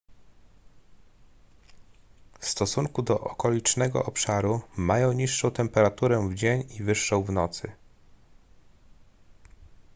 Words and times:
w 2.39 2.45
stosunku 2.45 3.01
do 3.01 3.19
okolicznego 3.19 4.05
obszaru 4.05 4.61
mają 4.77 5.13
niższą 5.13 5.51
temperaturę 5.51 6.29
w 6.29 6.35
dzień 6.35 6.63
i 6.79 6.83
wyższą 6.83 7.23
w 7.23 7.29
nocy 7.31 7.71